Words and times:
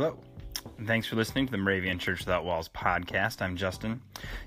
Hello. 0.00 0.16
Thanks 0.86 1.06
for 1.06 1.16
listening 1.16 1.44
to 1.44 1.52
the 1.52 1.58
Moravian 1.58 1.98
Church 1.98 2.20
Without 2.20 2.42
Walls 2.42 2.70
podcast. 2.70 3.42
I'm 3.42 3.54
Justin. 3.54 4.00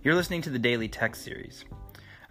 You're 0.03 0.15
listening 0.15 0.41
to 0.41 0.49
the 0.49 0.57
Daily 0.57 0.87
Text 0.87 1.21
Series. 1.21 1.63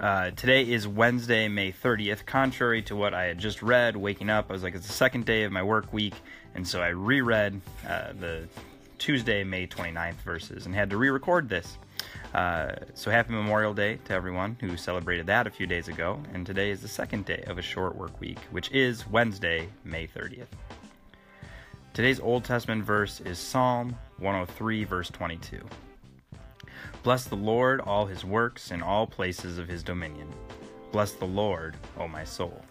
Uh, 0.01 0.33
today 0.33 0.69
is 0.69 0.89
Wednesday, 0.89 1.47
May 1.47 1.71
30th. 1.71 2.27
Contrary 2.27 2.83
to 2.83 2.97
what 2.97 3.15
I 3.15 3.27
had 3.27 3.39
just 3.39 3.63
read, 3.63 3.97
waking 3.97 4.29
up, 4.29 4.47
I 4.51 4.53
was 4.53 4.65
like, 4.65 4.75
it's 4.75 4.89
the 4.89 4.93
second 4.93 5.25
day 5.25 5.45
of 5.45 5.53
my 5.53 5.63
work 5.63 5.93
week, 5.93 6.15
and 6.57 6.67
so 6.67 6.83
I 6.83 6.89
reread 6.89 7.61
uh, 7.89 8.13
the 8.19 8.49
Tuesday, 8.99 9.45
May 9.45 9.69
29th 9.69 10.21
verses 10.25 10.67
and 10.67 10.75
had 10.75 10.91
to 10.91 10.97
re 10.97 11.09
record 11.09 11.49
this. 11.49 11.79
Uh, 12.35 12.73
so 12.95 13.09
happy 13.09 13.35
Memorial 13.35 13.73
Day 13.73 14.01
to 14.07 14.15
everyone 14.15 14.57
who 14.59 14.77
celebrated 14.77 15.29
that 15.29 15.47
a 15.47 15.51
few 15.51 15.69
days 15.69 15.87
ago, 15.87 16.21
and 16.35 16.45
today 16.45 16.73
is 16.73 16.83
the 16.83 16.89
second 16.89 17.25
day 17.25 17.45
of 17.47 17.57
a 17.57 17.63
short 17.63 17.95
work 17.95 18.21
week, 18.21 18.41
which 18.51 18.69
is 18.73 19.07
Wednesday, 19.07 19.69
May 19.85 20.09
30th. 20.09 20.49
Today's 21.95 22.21
Old 22.21 22.45
Testament 22.45 22.83
verse 22.83 23.21
is 23.21 23.39
Psalm 23.39 23.95
103, 24.17 24.85
verse 24.85 25.11
22. 25.11 25.61
Bless 27.03 27.25
the 27.25 27.37
Lord, 27.37 27.83
all 27.83 28.07
his 28.07 28.25
works, 28.25 28.71
in 28.71 28.81
all 28.81 29.07
places 29.07 29.59
of 29.59 29.69
his 29.69 29.83
dominion. 29.83 30.27
Bless 30.91 31.13
the 31.13 31.27
Lord, 31.27 31.77
O 31.99 32.09
my 32.09 32.25
soul. 32.25 32.65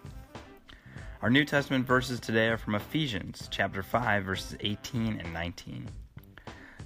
Our 1.21 1.29
New 1.29 1.45
Testament 1.45 1.85
verses 1.85 2.19
today 2.19 2.47
are 2.47 2.57
from 2.57 2.73
Ephesians 2.73 3.47
chapter 3.51 3.83
5 3.83 4.23
verses 4.23 4.57
18 4.59 5.19
and 5.19 5.31
19. 5.31 5.87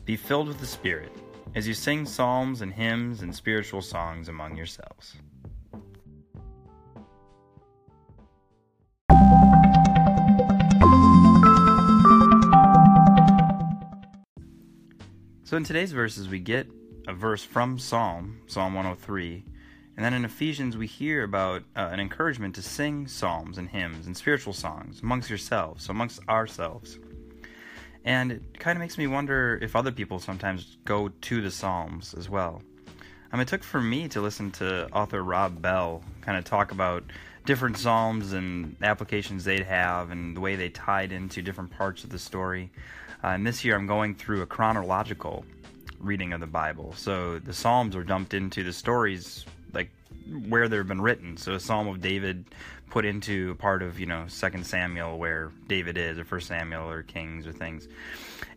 Be 0.03 0.17
filled 0.17 0.49
with 0.49 0.59
the 0.59 0.65
Spirit 0.65 1.13
as 1.55 1.65
you 1.65 1.73
sing 1.73 2.05
psalms 2.05 2.59
and 2.59 2.73
hymns 2.73 3.21
and 3.21 3.33
spiritual 3.33 3.81
songs 3.81 4.27
among 4.27 4.57
yourselves. 4.57 5.15
So 15.45 15.55
in 15.57 15.63
today's 15.63 15.91
verses, 15.91 16.27
we 16.27 16.39
get 16.39 16.67
a 17.07 17.13
verse 17.13 17.43
from 17.43 17.77
Psalm, 17.77 18.41
Psalm 18.47 18.73
103, 18.73 19.45
and 19.95 20.03
then 20.03 20.15
in 20.15 20.25
Ephesians, 20.25 20.75
we 20.75 20.87
hear 20.87 21.21
about 21.21 21.61
uh, 21.75 21.89
an 21.91 21.99
encouragement 21.99 22.55
to 22.55 22.63
sing 22.63 23.07
psalms 23.07 23.59
and 23.59 23.69
hymns 23.69 24.07
and 24.07 24.17
spiritual 24.17 24.53
songs 24.53 25.01
amongst 25.03 25.29
yourselves, 25.29 25.85
so 25.85 25.91
amongst 25.91 26.19
ourselves. 26.27 26.97
And 28.05 28.31
it 28.31 28.59
kind 28.59 28.75
of 28.75 28.79
makes 28.79 28.97
me 28.97 29.05
wonder 29.05 29.59
if 29.61 29.75
other 29.75 29.91
people 29.91 30.17
sometimes 30.17 30.77
go 30.83 31.09
to 31.09 31.41
the 31.43 31.51
Psalms 31.51 32.15
as 32.15 32.27
well. 32.27 32.63
Um, 33.31 33.39
it 33.39 33.47
took 33.47 33.63
for 33.63 33.79
me 33.79 34.07
to 34.07 34.21
listen 34.21 34.49
to 34.53 34.89
author 34.93 35.21
Rob 35.21 35.61
Bell 35.61 36.03
kind 36.21 36.39
of 36.39 36.43
talk 36.43 36.71
about 36.71 37.03
different 37.45 37.77
Psalms 37.77 38.33
and 38.33 38.75
applications 38.81 39.43
they'd 39.43 39.65
have 39.65 40.11
and 40.11 40.35
the 40.35 40.41
way 40.41 40.55
they 40.55 40.69
tied 40.69 41.11
into 41.11 41.41
different 41.41 41.71
parts 41.71 42.03
of 42.03 42.09
the 42.09 42.19
story. 42.19 42.71
Uh, 43.23 43.27
and 43.27 43.45
this 43.45 43.63
year 43.63 43.75
I'm 43.75 43.87
going 43.87 44.15
through 44.15 44.41
a 44.41 44.45
chronological 44.45 45.45
reading 45.99 46.33
of 46.33 46.39
the 46.39 46.47
Bible. 46.47 46.93
So 46.97 47.39
the 47.39 47.53
Psalms 47.53 47.95
are 47.95 48.03
dumped 48.03 48.33
into 48.33 48.63
the 48.63 48.73
stories 48.73 49.45
like 49.73 49.89
where 50.47 50.67
they've 50.67 50.87
been 50.87 51.01
written. 51.01 51.37
So 51.37 51.53
a 51.53 51.59
Psalm 51.59 51.87
of 51.87 52.01
David 52.01 52.45
put 52.89 53.05
into 53.05 53.51
a 53.51 53.55
part 53.55 53.81
of 53.81 53.99
you 53.99 54.05
know 54.05 54.25
Second 54.27 54.65
Samuel 54.65 55.17
where 55.17 55.51
David 55.67 55.97
is, 55.97 56.17
or 56.17 56.25
First 56.25 56.47
Samuel, 56.47 56.89
or 56.89 57.03
Kings, 57.03 57.47
or 57.47 57.51
things. 57.51 57.87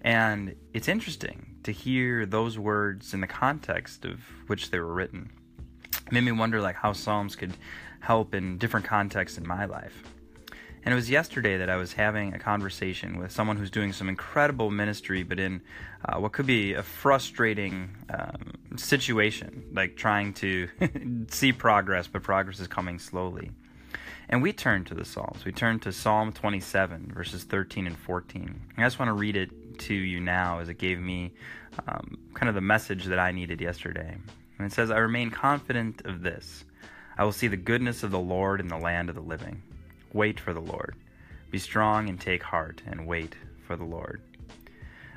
And 0.03 0.55
it's 0.73 0.89
interesting 0.89 1.57
to 1.65 1.73
hear 1.73 2.25
those 2.25 2.59
words 2.59 3.15
in 3.15 3.21
the 3.21 3.27
context 3.27 4.05
of 4.05 4.21
which 4.47 4.71
they 4.71 4.79
were 4.79 4.93
written. 4.93 5.31
Made 6.11 6.23
me 6.25 6.33
wonder 6.33 6.61
like 6.61 6.77
how 6.77 6.93
Psalms 6.93 7.37
could 7.37 7.53
help 8.01 8.35
in 8.35 8.59
different 8.59 8.87
contexts 8.87 9.39
in 9.39 9.47
my 9.47 9.67
life. 9.67 10.03
And 10.85 10.93
it 10.93 10.97
was 10.97 11.11
yesterday 11.11 11.59
that 11.59 11.69
I 11.69 11.77
was 11.77 11.93
having 11.93 12.33
a 12.33 12.39
conversation 12.39 13.19
with 13.19 13.33
someone 13.33 13.57
who's 13.57 13.71
doing 13.71 13.93
some 13.93 14.09
incredible 14.09 14.71
ministry, 14.71 15.23
but 15.23 15.39
in 15.39 15.61
uh, 16.05 16.19
what 16.19 16.33
could 16.33 16.47
be 16.47 16.75
a 16.75 16.83
frustrating 16.83 17.91
um, 18.09 18.55
situation, 18.77 19.65
like 19.73 19.97
trying 19.97 20.33
to 20.35 20.69
see 21.29 21.53
progress, 21.53 22.07
but 22.07 22.23
progress 22.23 22.61
is 22.61 22.69
coming 22.69 22.99
slowly. 22.99 23.51
And 24.31 24.43
we 24.43 24.53
turn 24.53 24.85
to 24.85 24.95
the 24.95 25.05
Psalms. 25.05 25.45
We 25.45 25.53
turn 25.53 25.79
to 25.81 25.93
Psalm 25.93 26.33
27, 26.33 27.13
verses 27.15 27.45
13 27.45 27.87
and 27.87 27.99
14. 27.99 28.61
I 28.77 28.83
just 28.83 28.99
want 28.99 29.09
to 29.09 29.15
read 29.15 29.37
it 29.37 29.79
to 29.81 29.95
you 29.95 30.21
now 30.21 30.61
as 30.61 30.69
it 30.69 30.79
gave 30.79 31.01
me 31.01 31.33
um, 31.87 32.19
kind 32.35 32.49
of 32.49 32.55
the 32.55 32.61
message 32.61 33.05
that 33.05 33.19
I 33.19 33.33
needed 33.33 33.61
yesterday. 33.61 34.17
And 34.59 34.67
it 34.67 34.75
says, 34.75 34.91
I 34.91 34.99
remain 34.99 35.31
confident 35.31 36.03
of 36.05 36.23
this. 36.23 36.65
I 37.17 37.25
will 37.25 37.33
see 37.33 37.49
the 37.49 37.57
goodness 37.57 38.03
of 38.03 38.11
the 38.11 38.19
Lord 38.19 38.61
in 38.61 38.69
the 38.69 38.79
land 38.79 39.09
of 39.09 39.15
the 39.15 39.21
living. 39.21 39.63
Wait 40.13 40.41
for 40.41 40.53
the 40.53 40.61
Lord. 40.61 40.97
Be 41.51 41.59
strong 41.59 42.09
and 42.09 42.21
take 42.21 42.43
heart, 42.43 42.83
and 42.87 43.07
wait 43.07 43.35
for 43.67 43.77
the 43.77 43.85
Lord. 43.85 44.21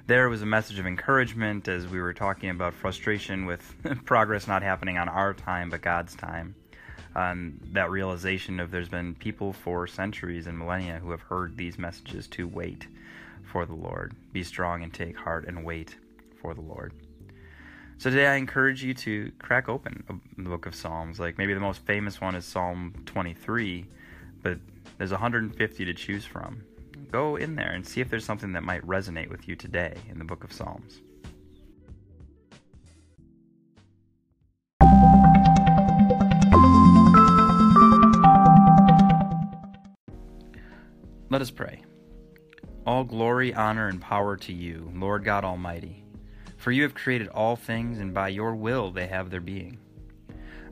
There 0.07 0.29
was 0.29 0.41
a 0.41 0.47
message 0.47 0.79
of 0.79 0.87
encouragement 0.87 1.67
as 1.67 1.87
we 1.87 2.01
were 2.01 2.13
talking 2.13 2.49
about 2.49 2.73
frustration 2.73 3.45
with 3.45 3.61
progress 4.05 4.47
not 4.47 4.63
happening 4.63 4.97
on 4.97 5.09
our 5.09 5.33
time, 5.33 5.69
but 5.69 5.81
God's 5.81 6.15
time. 6.15 6.55
Um, 7.15 7.59
that 7.73 7.91
realization 7.91 8.59
of 8.59 8.71
there's 8.71 8.89
been 8.89 9.15
people 9.15 9.53
for 9.53 9.85
centuries 9.87 10.47
and 10.47 10.57
millennia 10.57 10.99
who 10.99 11.11
have 11.11 11.21
heard 11.21 11.57
these 11.57 11.77
messages 11.77 12.27
to 12.29 12.47
wait 12.47 12.87
for 13.43 13.65
the 13.65 13.73
Lord. 13.73 14.13
Be 14.31 14.43
strong 14.43 14.83
and 14.83 14.93
take 14.93 15.17
heart 15.17 15.45
and 15.47 15.65
wait 15.65 15.95
for 16.41 16.53
the 16.53 16.61
Lord. 16.61 16.93
So 18.01 18.09
today 18.09 18.25
I 18.25 18.37
encourage 18.37 18.83
you 18.83 18.95
to 18.95 19.31
crack 19.37 19.69
open 19.69 20.03
the 20.35 20.49
book 20.49 20.65
of 20.65 20.73
Psalms. 20.73 21.19
Like 21.19 21.37
maybe 21.37 21.53
the 21.53 21.59
most 21.59 21.85
famous 21.85 22.19
one 22.19 22.33
is 22.33 22.45
Psalm 22.45 22.95
23, 23.05 23.85
but 24.41 24.57
there's 24.97 25.11
150 25.11 25.85
to 25.85 25.93
choose 25.93 26.25
from. 26.25 26.63
Go 27.11 27.35
in 27.35 27.55
there 27.55 27.73
and 27.73 27.85
see 27.85 28.01
if 28.01 28.09
there's 28.09 28.25
something 28.25 28.53
that 28.53 28.63
might 28.63 28.81
resonate 28.87 29.29
with 29.29 29.47
you 29.47 29.55
today 29.55 29.95
in 30.09 30.17
the 30.17 30.25
book 30.25 30.43
of 30.43 30.51
Psalms. 30.51 31.01
Let 41.29 41.43
us 41.43 41.51
pray. 41.51 41.83
All 42.87 43.03
glory, 43.03 43.53
honor, 43.53 43.89
and 43.89 44.01
power 44.01 44.37
to 44.37 44.51
you, 44.51 44.91
Lord 44.95 45.23
God 45.23 45.43
Almighty. 45.45 46.00
For 46.61 46.71
you 46.71 46.83
have 46.83 46.93
created 46.93 47.27
all 47.29 47.55
things, 47.55 47.97
and 47.97 48.13
by 48.13 48.27
your 48.27 48.53
will 48.53 48.91
they 48.91 49.07
have 49.07 49.31
their 49.31 49.41
being. 49.41 49.79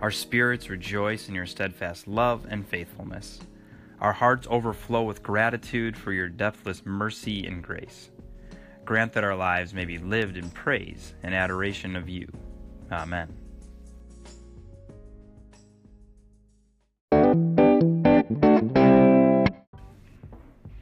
Our 0.02 0.12
spirits 0.12 0.70
rejoice 0.70 1.28
in 1.28 1.34
your 1.34 1.48
steadfast 1.48 2.08
love 2.08 2.46
and 2.48 2.68
faithfulness. 2.68 3.40
Our 4.00 4.14
hearts 4.14 4.48
overflow 4.52 5.02
with 5.02 5.24
gratitude 5.24 5.98
for 5.98 6.14
your 6.14 6.30
deathless 6.30 6.86
mercy 6.86 7.48
and 7.48 7.64
grace. 7.64 8.12
Grant 8.86 9.14
that 9.14 9.24
our 9.24 9.36
lives 9.36 9.74
may 9.74 9.86
be 9.86 9.98
lived 9.98 10.38
in 10.38 10.52
praise 10.52 11.16
and 11.24 11.34
adoration 11.34 11.96
of 11.96 12.08
you. 12.08 12.28
Amen. 12.92 13.49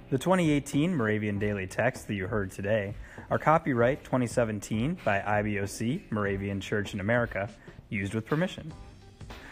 The 0.10 0.18
2018 0.18 0.96
Moravian 0.96 1.38
Daily 1.38 1.68
Text 1.68 2.08
that 2.08 2.14
you 2.14 2.28
heard 2.28 2.50
today 2.50 2.96
are 3.30 3.38
copyright 3.38 4.04
2017 4.04 4.98
by 5.04 5.20
IBOC, 5.20 6.12
Moravian 6.12 6.62
Church 6.62 6.94
in 6.94 7.02
America, 7.02 7.50
used 7.90 8.14
with 8.14 8.26
permission. 8.26 8.72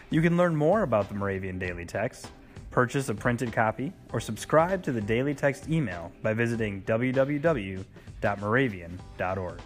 You 0.08 0.22
can 0.22 0.36
learn 0.36 0.56
more 0.56 0.82
about 0.82 1.08
the 1.08 1.14
Moravian 1.14 1.58
Daily 1.58 1.84
Text 1.84 2.28
purchase 2.76 3.08
a 3.08 3.14
printed 3.14 3.52
copy, 3.54 3.90
or 4.12 4.20
subscribe 4.20 4.82
to 4.82 4.92
the 4.92 5.00
Daily 5.00 5.34
Text 5.34 5.70
email 5.70 6.12
by 6.22 6.34
visiting 6.34 6.82
www.moravian.org. 6.82 9.60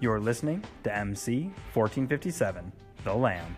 You're 0.00 0.20
listening 0.20 0.64
to 0.84 0.96
MC 0.96 1.42
1457, 1.74 2.72
The 3.04 3.14
Lamb. 3.14 3.54